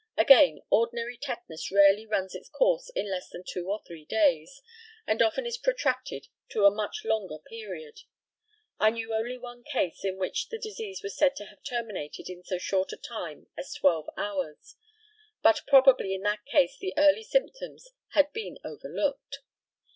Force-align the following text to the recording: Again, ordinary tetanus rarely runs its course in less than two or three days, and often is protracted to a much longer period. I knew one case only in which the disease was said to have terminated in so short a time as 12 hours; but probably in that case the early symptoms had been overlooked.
Again, 0.17 0.63
ordinary 0.71 1.15
tetanus 1.15 1.71
rarely 1.71 2.07
runs 2.07 2.33
its 2.33 2.49
course 2.49 2.89
in 2.95 3.07
less 3.11 3.29
than 3.29 3.43
two 3.47 3.69
or 3.69 3.83
three 3.85 4.03
days, 4.03 4.63
and 5.05 5.21
often 5.21 5.45
is 5.45 5.59
protracted 5.59 6.25
to 6.49 6.65
a 6.65 6.71
much 6.71 7.05
longer 7.05 7.37
period. 7.37 7.99
I 8.79 8.89
knew 8.89 9.09
one 9.39 9.63
case 9.63 10.01
only 10.03 10.13
in 10.15 10.17
which 10.17 10.47
the 10.49 10.57
disease 10.57 11.03
was 11.03 11.15
said 11.15 11.35
to 11.35 11.45
have 11.45 11.61
terminated 11.61 12.29
in 12.29 12.43
so 12.43 12.57
short 12.57 12.91
a 12.91 12.97
time 12.97 13.45
as 13.55 13.75
12 13.75 14.09
hours; 14.17 14.75
but 15.43 15.61
probably 15.67 16.15
in 16.15 16.21
that 16.23 16.45
case 16.47 16.75
the 16.79 16.95
early 16.97 17.21
symptoms 17.21 17.89
had 18.13 18.33
been 18.33 18.57
overlooked. 18.65 19.41